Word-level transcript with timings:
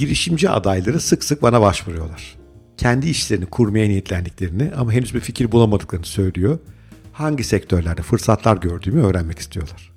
girişimci 0.00 0.50
adayları 0.50 1.00
sık 1.00 1.24
sık 1.24 1.42
bana 1.42 1.60
başvuruyorlar. 1.60 2.36
Kendi 2.76 3.08
işlerini 3.08 3.46
kurmaya 3.46 3.88
niyetlendiklerini 3.88 4.72
ama 4.76 4.92
henüz 4.92 5.14
bir 5.14 5.20
fikir 5.20 5.52
bulamadıklarını 5.52 6.06
söylüyor. 6.06 6.58
Hangi 7.12 7.44
sektörlerde 7.44 8.02
fırsatlar 8.02 8.56
gördüğümü 8.56 9.02
öğrenmek 9.02 9.38
istiyorlar. 9.38 9.92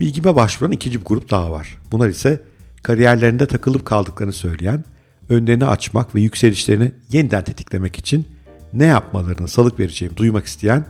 Bilgime 0.00 0.36
başvuran 0.36 0.72
ikinci 0.72 1.00
bir 1.00 1.04
grup 1.04 1.30
daha 1.30 1.50
var. 1.50 1.78
Bunlar 1.92 2.08
ise 2.08 2.40
kariyerlerinde 2.82 3.46
takılıp 3.46 3.86
kaldıklarını 3.86 4.32
söyleyen, 4.32 4.84
önlerini 5.28 5.64
açmak 5.64 6.14
ve 6.14 6.20
yükselişlerini 6.20 6.92
yeniden 7.12 7.44
tetiklemek 7.44 7.98
için 7.98 8.28
ne 8.72 8.84
yapmalarını 8.84 9.48
salık 9.48 9.80
vereceğimi 9.80 10.16
duymak 10.16 10.46
isteyen 10.46 10.86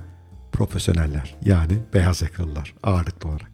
profesyoneller 0.52 1.34
yani 1.45 1.72
beyaz 1.95 2.22
yakalılar 2.22 2.74
ağırlıklı 2.82 3.29
olarak. 3.29 3.50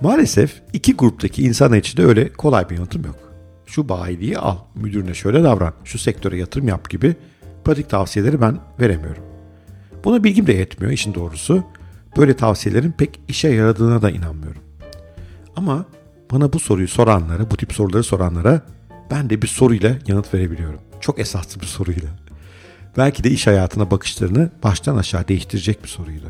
Maalesef 0.00 0.62
iki 0.72 0.94
gruptaki 0.94 1.42
insan 1.42 1.74
içinde 1.74 2.04
öyle 2.04 2.32
kolay 2.32 2.70
bir 2.70 2.74
yanıtım 2.74 3.04
yok. 3.04 3.25
Şu 3.66 3.88
bayiliği 3.88 4.38
al, 4.38 4.56
müdürüne 4.74 5.14
şöyle 5.14 5.44
davran, 5.44 5.72
şu 5.84 5.98
sektöre 5.98 6.38
yatırım 6.38 6.68
yap 6.68 6.90
gibi 6.90 7.16
pratik 7.64 7.90
tavsiyeleri 7.90 8.40
ben 8.40 8.58
veremiyorum. 8.80 9.22
Buna 10.04 10.24
bilgim 10.24 10.46
de 10.46 10.52
yetmiyor 10.52 10.92
işin 10.92 11.14
doğrusu. 11.14 11.64
Böyle 12.16 12.36
tavsiyelerin 12.36 12.92
pek 12.92 13.20
işe 13.28 13.48
yaradığına 13.48 14.02
da 14.02 14.10
inanmıyorum. 14.10 14.62
Ama 15.56 15.84
bana 16.32 16.52
bu 16.52 16.58
soruyu 16.58 16.88
soranlara, 16.88 17.50
bu 17.50 17.56
tip 17.56 17.72
soruları 17.72 18.02
soranlara 18.02 18.60
ben 19.10 19.30
de 19.30 19.42
bir 19.42 19.46
soruyla 19.46 19.96
yanıt 20.06 20.34
verebiliyorum. 20.34 20.80
Çok 21.00 21.18
esaslı 21.18 21.60
bir 21.60 21.66
soruyla. 21.66 22.08
Belki 22.96 23.24
de 23.24 23.30
iş 23.30 23.46
hayatına 23.46 23.90
bakışlarını 23.90 24.50
baştan 24.62 24.96
aşağı 24.96 25.28
değiştirecek 25.28 25.82
bir 25.82 25.88
soruyla. 25.88 26.28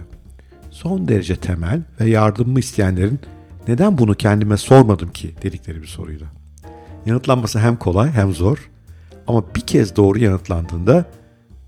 Son 0.71 1.09
derece 1.09 1.37
temel 1.37 1.83
ve 2.01 2.11
yardımımı 2.11 2.61
isteyenlerin 2.61 3.21
neden 3.69 3.99
bunu 3.99 4.15
kendime 4.15 4.57
sormadım 4.57 5.13
ki 5.13 5.35
dedikleri 5.43 5.83
bir 5.83 5.87
soruyla. 5.87 6.27
Yanıtlanması 7.07 7.59
hem 7.59 7.77
kolay 7.77 8.11
hem 8.11 8.33
zor 8.35 8.71
ama 9.27 9.55
bir 9.55 9.61
kez 9.61 9.97
doğru 9.97 10.19
yanıtlandığında 10.19 11.11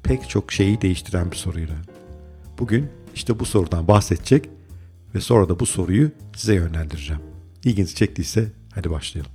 pek 0.02 0.28
çok 0.28 0.52
şeyi 0.52 0.80
değiştiren 0.80 1.30
bir 1.30 1.36
soruyla. 1.36 1.74
Bugün 2.58 2.88
işte 3.14 3.38
bu 3.38 3.44
sorudan 3.44 3.88
bahsedecek 3.88 4.48
ve 5.14 5.20
sonra 5.20 5.48
da 5.48 5.60
bu 5.60 5.66
soruyu 5.66 6.10
size 6.36 6.54
yönlendireceğim. 6.54 7.22
İlginizi 7.64 7.94
çektiyse 7.94 8.48
hadi 8.74 8.90
başlayalım. 8.90 9.32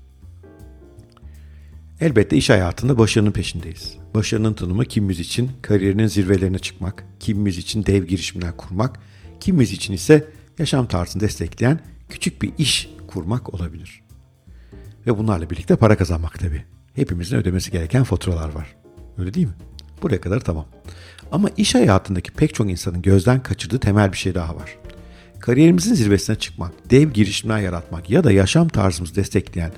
Elbette 2.02 2.38
iş 2.38 2.50
hayatında 2.50 2.98
başarının 2.98 3.32
peşindeyiz. 3.32 3.98
Başarının 4.16 4.54
tanımı 4.54 4.86
kimimiz 4.86 5.20
için 5.20 5.52
kariyerinin 5.62 6.08
zirvelerine 6.08 6.60
çıkmak, 6.60 7.06
kimimiz 7.20 7.58
için 7.58 7.86
dev 7.86 8.04
girişimler 8.04 8.58
kurmak, 8.58 9.00
kimimiz 9.40 9.72
için 9.72 9.94
ise 9.94 10.28
yaşam 10.60 10.88
tarzını 10.88 11.22
destekleyen 11.22 11.80
küçük 12.10 12.42
bir 12.42 12.52
iş 12.58 12.90
kurmak 13.08 13.54
olabilir. 13.54 14.03
Ve 15.08 15.18
bunlarla 15.18 15.50
birlikte 15.50 15.76
para 15.76 15.98
kazanmak 15.98 16.40
tabii. 16.40 16.64
Hepimizin 16.96 17.38
ödemesi 17.38 17.72
gereken 17.72 18.04
faturalar 18.04 18.50
var. 18.50 18.76
Öyle 19.18 19.34
değil 19.34 19.48
mi? 19.48 19.54
Buraya 20.02 20.22
kadar 20.22 20.40
tamam. 20.40 20.66
Ama 21.32 21.50
iş 21.58 21.76
hayatındaki 21.76 22.32
pek 22.32 22.54
çok 22.54 22.70
insanın 22.70 23.02
gözden 23.02 23.44
kaçırdığı 23.44 23.80
temel 23.80 24.12
bir 24.12 24.18
şey 24.18 24.36
daha 24.36 24.56
var. 24.56 24.78
Kariyerimizin 25.40 25.94
zirvesine 25.94 26.36
çıkmak, 26.36 26.72
dev 26.90 27.10
girişimler 27.10 27.60
yaratmak 27.60 28.10
ya 28.10 28.24
da 28.24 28.32
yaşam 28.32 28.68
tarzımızı 28.68 29.16
destekleyen 29.16 29.72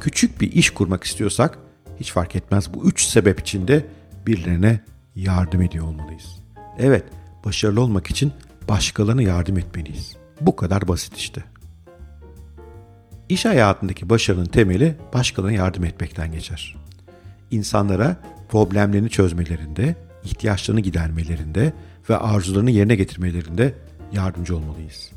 küçük 0.00 0.40
bir 0.40 0.52
iş 0.52 0.70
kurmak 0.70 1.04
istiyorsak 1.04 1.58
hiç 2.00 2.12
fark 2.12 2.36
etmez 2.36 2.74
bu 2.74 2.84
üç 2.84 3.04
sebep 3.04 3.40
içinde 3.40 3.86
birilerine 4.26 4.80
yardım 5.16 5.62
ediyor 5.62 5.86
olmalıyız. 5.86 6.42
Evet, 6.78 7.04
başarılı 7.44 7.80
olmak 7.80 8.10
için 8.10 8.32
başkalarına 8.68 9.22
yardım 9.22 9.58
etmeliyiz. 9.58 10.16
Bu 10.40 10.56
kadar 10.56 10.88
basit 10.88 11.16
işte. 11.16 11.44
İş 13.30 13.44
hayatındaki 13.44 14.10
başarının 14.10 14.44
temeli 14.44 14.96
başkalarına 15.14 15.56
yardım 15.56 15.84
etmekten 15.84 16.32
geçer. 16.32 16.76
İnsanlara 17.50 18.16
problemlerini 18.48 19.10
çözmelerinde, 19.10 19.96
ihtiyaçlarını 20.24 20.80
gidermelerinde 20.80 21.72
ve 22.10 22.16
arzularını 22.16 22.70
yerine 22.70 22.96
getirmelerinde 22.96 23.74
yardımcı 24.12 24.56
olmalıyız. 24.56 25.10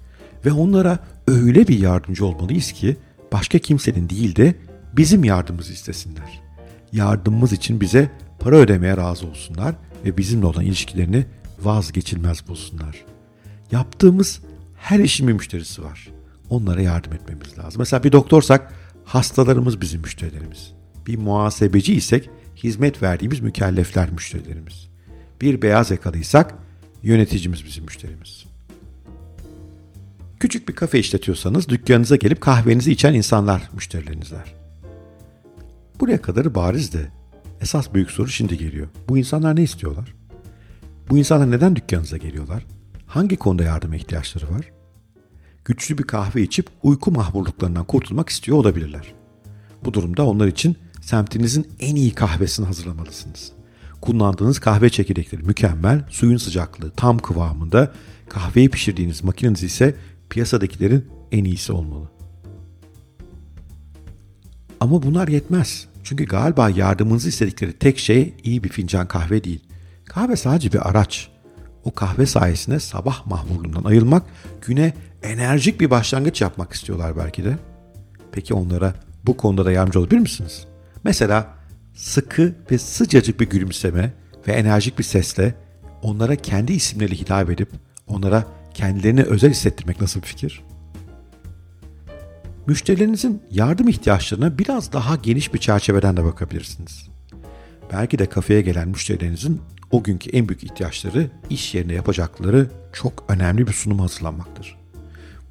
Ve 0.45 0.51
onlara 0.51 0.99
öyle 1.27 1.67
bir 1.67 1.79
yardımcı 1.79 2.25
olmalıyız 2.25 2.71
ki 2.71 2.97
başka 3.31 3.59
kimsenin 3.59 4.09
değil 4.09 4.35
de 4.35 4.55
bizim 4.97 5.23
yardımımızı 5.23 5.73
istesinler. 5.73 6.41
Yardımımız 6.91 7.53
için 7.53 7.81
bize 7.81 8.11
para 8.39 8.55
ödemeye 8.55 8.97
razı 8.97 9.27
olsunlar 9.27 9.75
ve 10.05 10.17
bizimle 10.17 10.45
olan 10.45 10.65
ilişkilerini 10.65 11.25
vazgeçilmez 11.61 12.47
bulsunlar. 12.47 13.05
Yaptığımız 13.71 14.41
her 14.77 14.99
işin 14.99 15.27
bir 15.27 15.33
müşterisi 15.33 15.83
var. 15.83 16.09
Onlara 16.53 16.81
yardım 16.81 17.13
etmemiz 17.13 17.57
lazım. 17.57 17.79
Mesela 17.79 18.03
bir 18.03 18.11
doktorsak 18.11 18.73
hastalarımız 19.05 19.81
bizim 19.81 20.01
müşterilerimiz. 20.01 20.73
Bir 21.07 21.17
muhasebeci 21.17 21.93
isek 21.93 22.29
hizmet 22.55 23.01
verdiğimiz 23.01 23.39
mükellefler 23.39 24.11
müşterilerimiz. 24.11 24.89
Bir 25.41 25.61
beyaz 25.61 25.91
yakalıysak 25.91 26.55
yöneticimiz 27.03 27.65
bizim 27.65 27.83
müşterimiz. 27.83 28.45
Küçük 30.39 30.69
bir 30.69 30.75
kafe 30.75 30.99
işletiyorsanız 30.99 31.69
dükkanınıza 31.69 32.15
gelip 32.15 32.41
kahvenizi 32.41 32.91
içen 32.91 33.13
insanlar 33.13 33.69
müşterilerinizler. 33.73 34.53
Buraya 35.99 36.21
kadar 36.21 36.55
bariz 36.55 36.93
de 36.93 37.07
esas 37.61 37.93
büyük 37.93 38.11
soru 38.11 38.29
şimdi 38.29 38.57
geliyor. 38.57 38.87
Bu 39.09 39.17
insanlar 39.17 39.55
ne 39.55 39.63
istiyorlar? 39.63 40.15
Bu 41.09 41.17
insanlar 41.17 41.51
neden 41.51 41.75
dükkanınıza 41.75 42.17
geliyorlar? 42.17 42.65
Hangi 43.05 43.37
konuda 43.37 43.63
yardıma 43.63 43.95
ihtiyaçları 43.95 44.51
var? 44.51 44.72
Güçlü 45.65 45.97
bir 45.97 46.03
kahve 46.03 46.41
içip 46.41 46.67
uyku 46.83 47.11
mahvurluklarından 47.11 47.85
kurtulmak 47.85 48.29
istiyor 48.29 48.57
olabilirler. 48.57 49.13
Bu 49.85 49.93
durumda 49.93 50.25
onlar 50.25 50.47
için 50.47 50.77
semtinizin 51.01 51.67
en 51.79 51.95
iyi 51.95 52.11
kahvesini 52.11 52.65
hazırlamalısınız. 52.65 53.51
Kullandığınız 54.01 54.59
kahve 54.59 54.89
çekirdekleri 54.89 55.43
mükemmel, 55.43 56.05
suyun 56.09 56.37
sıcaklığı 56.37 56.91
tam 56.91 57.19
kıvamında, 57.19 57.91
kahveyi 58.29 58.69
pişirdiğiniz 58.69 59.23
makineniz 59.23 59.63
ise 59.63 59.95
piyasadakilerin 60.29 61.05
en 61.31 61.43
iyisi 61.43 61.73
olmalı. 61.73 62.09
Ama 64.79 65.03
bunlar 65.03 65.27
yetmez. 65.27 65.87
Çünkü 66.03 66.25
galiba 66.25 66.69
yardımınızı 66.69 67.29
istedikleri 67.29 67.73
tek 67.73 67.99
şey 67.99 68.33
iyi 68.43 68.63
bir 68.63 68.69
fincan 68.69 69.07
kahve 69.07 69.43
değil. 69.43 69.63
Kahve 70.05 70.35
sadece 70.35 70.71
bir 70.73 70.89
araç. 70.89 71.29
O 71.83 71.93
kahve 71.93 72.25
sayesinde 72.25 72.79
sabah 72.79 73.25
mahmurluğundan 73.25 73.83
ayılmak, 73.83 74.23
güne 74.61 74.93
enerjik 75.23 75.79
bir 75.79 75.89
başlangıç 75.89 76.41
yapmak 76.41 76.73
istiyorlar 76.73 77.17
belki 77.17 77.43
de. 77.43 77.57
Peki 78.31 78.53
onlara 78.53 78.93
bu 79.25 79.37
konuda 79.37 79.65
da 79.65 79.71
yardımcı 79.71 79.99
olabilir 79.99 80.19
misiniz? 80.19 80.67
Mesela 81.03 81.47
sıkı 81.93 82.55
ve 82.71 82.77
sıcacık 82.77 83.39
bir 83.39 83.49
gülümseme 83.49 84.13
ve 84.47 84.51
enerjik 84.51 84.99
bir 84.99 85.03
sesle 85.03 85.55
onlara 86.01 86.35
kendi 86.35 86.73
isimleriyle 86.73 87.15
hitap 87.15 87.49
edip 87.49 87.69
onlara 88.07 88.45
kendilerini 88.73 89.23
özel 89.23 89.51
hissettirmek 89.51 90.01
nasıl 90.01 90.21
bir 90.21 90.27
fikir? 90.27 90.63
Müşterilerinizin 92.67 93.41
yardım 93.51 93.87
ihtiyaçlarına 93.87 94.57
biraz 94.57 94.93
daha 94.93 95.15
geniş 95.15 95.53
bir 95.53 95.59
çerçeveden 95.59 96.17
de 96.17 96.23
bakabilirsiniz. 96.23 97.09
Belki 97.93 98.19
de 98.19 98.25
kafeye 98.25 98.61
gelen 98.61 98.87
müşterilerinizin 98.87 99.61
o 99.91 100.03
günkü 100.03 100.29
en 100.29 100.49
büyük 100.49 100.63
ihtiyaçları 100.63 101.29
iş 101.49 101.75
yerine 101.75 101.93
yapacakları 101.93 102.69
çok 102.93 103.25
önemli 103.27 103.67
bir 103.67 103.73
sunum 103.73 103.99
hazırlanmaktır. 103.99 104.82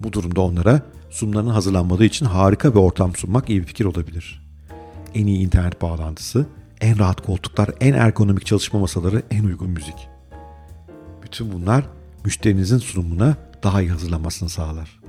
Bu 0.02 0.12
durumda 0.12 0.40
onlara 0.40 0.82
sunumların 1.10 1.46
hazırlanmadığı 1.46 2.04
için 2.04 2.26
harika 2.26 2.74
bir 2.74 2.78
ortam 2.78 3.16
sunmak 3.16 3.50
iyi 3.50 3.60
bir 3.60 3.66
fikir 3.66 3.84
olabilir. 3.84 4.42
En 5.14 5.26
iyi 5.26 5.46
internet 5.46 5.82
bağlantısı, 5.82 6.46
en 6.80 6.98
rahat 6.98 7.20
koltuklar, 7.26 7.70
en 7.80 7.92
ergonomik 7.92 8.46
çalışma 8.46 8.80
masaları, 8.80 9.22
en 9.30 9.44
uygun 9.44 9.70
müzik. 9.70 10.08
Bütün 11.22 11.52
bunlar 11.52 11.84
müşterinizin 12.24 12.78
sunumuna 12.78 13.36
daha 13.62 13.82
iyi 13.82 13.90
hazırlanmasını 13.90 14.48
sağlar. 14.48 15.00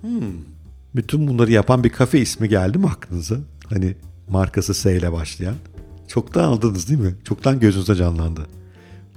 Hmm, 0.00 0.32
bütün 0.96 1.28
bunları 1.28 1.52
yapan 1.52 1.84
bir 1.84 1.90
kafe 1.90 2.20
ismi 2.20 2.48
geldi 2.48 2.78
mi 2.78 2.86
aklınıza? 2.86 3.36
Hani 3.68 3.96
markası 4.28 4.74
S 4.74 4.96
ile 4.96 5.12
başlayan. 5.12 5.54
Çoktan 6.08 6.44
aldınız 6.44 6.88
değil 6.88 7.00
mi? 7.00 7.14
Çoktan 7.24 7.60
gözünüze 7.60 7.94
canlandı. 7.94 8.46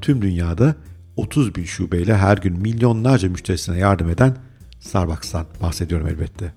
Tüm 0.02 0.22
dünyada 0.22 0.76
30 1.20 1.56
bin 1.56 1.64
şubeyle 1.64 2.18
her 2.18 2.38
gün 2.38 2.62
milyonlarca 2.62 3.30
müşterisine 3.30 3.78
yardım 3.78 4.10
eden 4.10 4.38
Starbucks'tan 4.80 5.46
bahsediyorum 5.62 6.08
elbette. 6.08 6.54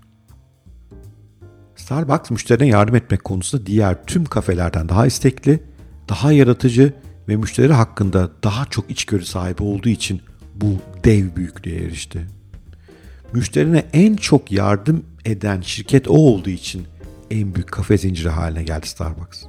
Starbucks 1.76 2.30
müşterine 2.30 2.66
yardım 2.66 2.94
etmek 2.94 3.24
konusunda 3.24 3.66
diğer 3.66 4.04
tüm 4.04 4.24
kafelerden 4.24 4.88
daha 4.88 5.06
istekli, 5.06 5.62
daha 6.08 6.32
yaratıcı 6.32 6.94
ve 7.28 7.36
müşteri 7.36 7.72
hakkında 7.72 8.30
daha 8.44 8.64
çok 8.64 8.90
içgörü 8.90 9.24
sahibi 9.24 9.62
olduğu 9.62 9.88
için 9.88 10.22
bu 10.54 10.76
dev 11.04 11.36
büyüklüğe 11.36 11.84
erişti. 11.84 12.26
Müşterine 13.32 13.84
en 13.92 14.16
çok 14.16 14.52
yardım 14.52 15.04
eden 15.24 15.60
şirket 15.60 16.08
o 16.08 16.14
olduğu 16.14 16.50
için 16.50 16.86
en 17.30 17.54
büyük 17.54 17.72
kafe 17.72 17.98
zinciri 17.98 18.28
haline 18.28 18.62
geldi 18.62 18.88
Starbucks. 18.88 19.42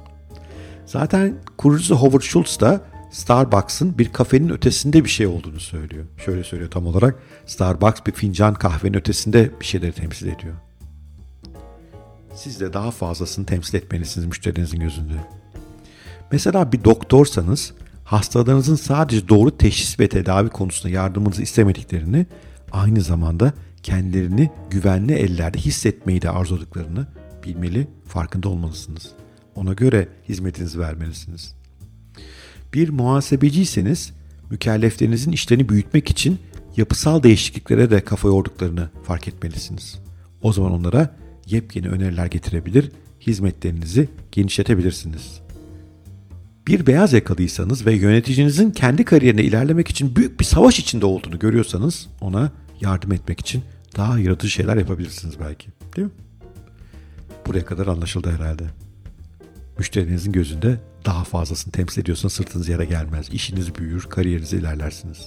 Zaten 0.86 1.34
kurucusu 1.58 1.96
Howard 1.96 2.22
Schultz 2.22 2.60
da 2.60 2.80
Starbucks'ın 3.14 3.98
bir 3.98 4.12
kafenin 4.12 4.48
ötesinde 4.48 5.04
bir 5.04 5.08
şey 5.08 5.26
olduğunu 5.26 5.60
söylüyor. 5.60 6.04
Şöyle 6.24 6.44
söylüyor 6.44 6.70
tam 6.70 6.86
olarak. 6.86 7.22
Starbucks 7.46 8.00
bir 8.06 8.12
fincan 8.12 8.54
kahvenin 8.54 8.94
ötesinde 8.94 9.50
bir 9.60 9.64
şeyleri 9.64 9.92
temsil 9.92 10.26
ediyor. 10.26 10.54
siz 12.34 12.60
de 12.60 12.72
daha 12.72 12.90
fazlasını 12.90 13.46
temsil 13.46 13.78
etmelisiniz 13.78 14.26
müşterinizin 14.26 14.80
gözünde. 14.80 15.14
Mesela 16.32 16.72
bir 16.72 16.84
doktorsanız 16.84 17.72
hastalarınızın 18.04 18.76
sadece 18.76 19.28
doğru 19.28 19.58
teşhis 19.58 20.00
ve 20.00 20.08
tedavi 20.08 20.48
konusunda 20.48 20.94
yardımınızı 20.94 21.42
istemediklerini, 21.42 22.26
aynı 22.72 23.00
zamanda 23.00 23.52
kendilerini 23.82 24.50
güvenli 24.70 25.12
ellerde 25.12 25.58
hissetmeyi 25.58 26.22
de 26.22 26.30
arzuladıklarını 26.30 27.06
bilmeli, 27.44 27.88
farkında 28.06 28.48
olmalısınız. 28.48 29.10
Ona 29.54 29.72
göre 29.72 30.08
hizmetinizi 30.28 30.80
vermelisiniz. 30.80 31.54
Bir 32.74 32.88
muhasebeciyseniz 32.88 34.12
mükelleflerinizin 34.50 35.32
işlerini 35.32 35.68
büyütmek 35.68 36.10
için 36.10 36.38
yapısal 36.76 37.22
değişikliklere 37.22 37.90
de 37.90 38.00
kafa 38.00 38.28
yorduklarını 38.28 38.88
fark 39.02 39.28
etmelisiniz. 39.28 39.98
O 40.42 40.52
zaman 40.52 40.72
onlara 40.72 41.16
yepyeni 41.46 41.88
öneriler 41.88 42.26
getirebilir, 42.26 42.90
hizmetlerinizi 43.20 44.08
genişletebilirsiniz. 44.32 45.40
Bir 46.66 46.86
beyaz 46.86 47.12
yakalıysanız 47.12 47.86
ve 47.86 47.94
yöneticinizin 47.94 48.70
kendi 48.70 49.04
kariyerine 49.04 49.42
ilerlemek 49.42 49.88
için 49.88 50.16
büyük 50.16 50.40
bir 50.40 50.44
savaş 50.44 50.78
içinde 50.78 51.06
olduğunu 51.06 51.38
görüyorsanız 51.38 52.08
ona 52.20 52.52
yardım 52.80 53.12
etmek 53.12 53.40
için 53.40 53.62
daha 53.96 54.18
yaratıcı 54.18 54.52
şeyler 54.52 54.76
yapabilirsiniz 54.76 55.40
belki. 55.40 55.68
Değil 55.96 56.06
mi? 56.06 56.12
Buraya 57.46 57.64
kadar 57.64 57.86
anlaşıldı 57.86 58.30
herhalde. 58.30 58.64
Müşterinizin 59.78 60.32
gözünde 60.32 60.80
daha 61.04 61.24
fazlasını 61.24 61.72
temsil 61.72 62.02
ediyorsanız 62.02 62.32
sırtınız 62.32 62.68
yere 62.68 62.84
gelmez. 62.84 63.28
İşiniz 63.32 63.74
büyür, 63.74 64.02
kariyerinizi 64.02 64.56
ilerlersiniz. 64.56 65.26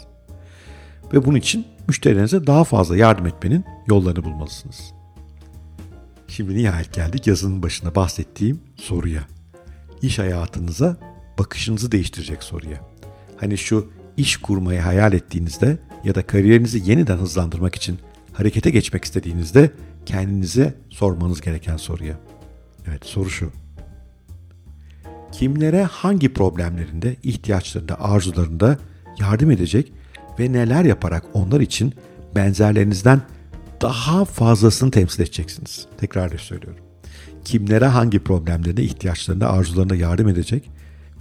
Ve 1.13 1.25
bunun 1.25 1.37
için 1.37 1.67
müşterilerinize 1.87 2.47
daha 2.47 2.63
fazla 2.63 2.97
yardım 2.97 3.25
etmenin 3.25 3.65
yollarını 3.87 4.23
bulmalısınız. 4.23 4.93
Şimdi 6.27 6.55
nihayet 6.55 6.93
geldik 6.93 7.27
yazının 7.27 7.63
başında 7.63 7.95
bahsettiğim 7.95 8.59
soruya. 8.75 9.27
İş 10.01 10.19
hayatınıza 10.19 10.97
bakışınızı 11.39 11.91
değiştirecek 11.91 12.43
soruya. 12.43 12.81
Hani 13.37 13.57
şu 13.57 13.91
iş 14.17 14.37
kurmayı 14.37 14.79
hayal 14.79 15.13
ettiğinizde 15.13 15.79
ya 16.03 16.15
da 16.15 16.27
kariyerinizi 16.27 16.91
yeniden 16.91 17.17
hızlandırmak 17.17 17.75
için 17.75 17.99
harekete 18.33 18.69
geçmek 18.69 19.05
istediğinizde 19.05 19.71
kendinize 20.05 20.75
sormanız 20.89 21.41
gereken 21.41 21.77
soruya. 21.77 22.19
Evet 22.87 23.05
soru 23.05 23.29
şu. 23.29 23.51
Kimlere 25.31 25.83
hangi 25.83 26.33
problemlerinde, 26.33 27.15
ihtiyaçlarında, 27.23 28.01
arzularında 28.01 28.77
yardım 29.19 29.51
edecek 29.51 29.93
ve 30.39 30.53
neler 30.53 30.85
yaparak 30.85 31.23
onlar 31.33 31.61
için 31.61 31.93
benzerlerinizden 32.35 33.21
daha 33.81 34.25
fazlasını 34.25 34.91
temsil 34.91 35.21
edeceksiniz. 35.21 35.85
Tekrar 35.97 36.37
söylüyorum. 36.37 36.83
Kimlere 37.45 37.85
hangi 37.85 38.19
problemlerinde, 38.19 38.83
ihtiyaçlarında, 38.83 39.49
arzularında 39.49 39.95
yardım 39.95 40.27
edecek 40.27 40.69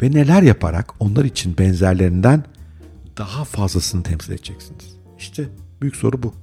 ve 0.02 0.10
neler 0.10 0.42
yaparak 0.42 0.94
onlar 1.00 1.24
için 1.24 1.58
benzerlerinden 1.58 2.44
daha 3.18 3.44
fazlasını 3.44 4.02
temsil 4.02 4.32
edeceksiniz. 4.32 4.96
İşte 5.18 5.44
büyük 5.80 5.96
soru 5.96 6.22
bu. 6.22 6.34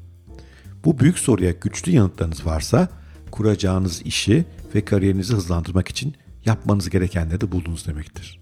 Bu 0.86 1.00
büyük 1.00 1.20
soruya 1.20 1.52
güçlü 1.52 1.92
yanıtlarınız 1.92 2.46
varsa 2.46 2.88
kuracağınız 3.32 4.02
işi 4.02 4.46
ve 4.76 4.86
kariyerinizi 4.86 5.34
hızlandırmak 5.34 5.88
için 5.88 6.16
yapmanız 6.46 6.90
gerekenleri 6.90 7.42
de 7.42 7.52
buldunuz 7.52 7.88
demektir. 7.88 8.40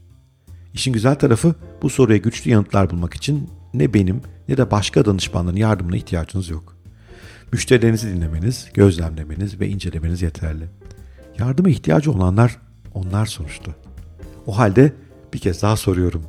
İşin 0.74 0.94
güzel 0.94 1.16
tarafı 1.16 1.56
bu 1.82 1.90
soruya 1.90 2.18
güçlü 2.18 2.52
yanıtlar 2.52 2.90
bulmak 2.90 3.14
için 3.14 3.50
ne 3.74 3.94
benim 3.94 4.22
ne 4.48 4.58
de 4.58 4.72
başka 4.72 5.06
danışmanların 5.06 5.58
yardımına 5.58 5.96
ihtiyacınız 5.96 6.50
yok. 6.50 6.78
Müşterilerinizi 7.52 8.16
dinlemeniz, 8.16 8.68
gözlemlemeniz 8.74 9.60
ve 9.60 9.70
incelemeniz 9.70 10.22
yeterli. 10.22 10.68
Yardıma 11.40 11.70
ihtiyacı 11.70 12.12
olanlar 12.12 12.58
onlar 12.94 13.26
sonuçta. 13.26 13.72
O 14.46 14.58
halde 14.58 14.94
bir 15.34 15.40
kez 15.40 15.62
daha 15.62 15.76
soruyorum. 15.76 16.24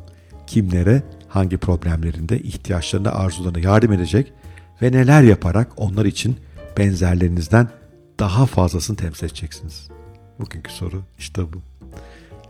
Kimlere, 0.47 1.03
hangi 1.29 1.57
problemlerinde, 1.57 2.41
ihtiyaçlarında, 2.41 3.15
arzularına 3.15 3.59
yardım 3.59 3.93
edecek 3.93 4.33
ve 4.83 4.93
neler 4.93 5.23
yaparak 5.23 5.69
onlar 5.77 6.05
için 6.05 6.37
benzerlerinizden 6.79 7.69
daha 8.19 8.47
fazlasını 8.47 8.97
temsil 8.97 9.27
edeceksiniz? 9.27 9.92
Bugünkü 10.39 10.73
soru 10.73 11.03
işte 11.19 11.43
bu. 11.53 11.59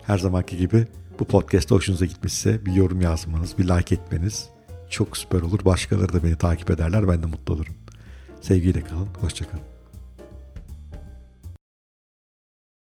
Her 0.06 0.18
zamanki 0.18 0.56
gibi 0.56 0.86
bu 1.18 1.24
podcast'ta 1.24 1.74
hoşunuza 1.74 2.04
gitmişse 2.04 2.66
bir 2.66 2.72
yorum 2.72 3.00
yazmanız, 3.00 3.58
bir 3.58 3.68
like 3.68 3.94
etmeniz 3.94 4.48
çok 4.90 5.16
süper 5.16 5.40
olur. 5.42 5.64
Başkaları 5.64 6.12
da 6.12 6.24
beni 6.24 6.36
takip 6.36 6.70
ederler. 6.70 7.08
Ben 7.08 7.22
de 7.22 7.26
mutlu 7.26 7.54
olurum. 7.54 7.74
Sevgiyle 8.40 8.80
kalın. 8.80 9.08
Hoşçakalın. 9.20 9.71